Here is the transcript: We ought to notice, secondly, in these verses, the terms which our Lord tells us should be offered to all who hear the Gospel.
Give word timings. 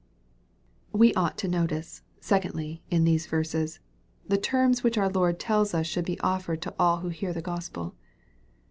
We 0.91 1.13
ought 1.13 1.37
to 1.37 1.47
notice, 1.47 2.01
secondly, 2.19 2.81
in 2.89 3.03
these 3.03 3.27
verses, 3.27 3.79
the 4.27 4.35
terms 4.35 4.81
which 4.83 4.97
our 4.97 5.09
Lord 5.09 5.39
tells 5.39 5.75
us 5.75 5.85
should 5.85 6.05
be 6.05 6.19
offered 6.21 6.59
to 6.63 6.73
all 6.79 7.01
who 7.01 7.09
hear 7.09 7.33
the 7.33 7.41
Gospel. 7.43 7.93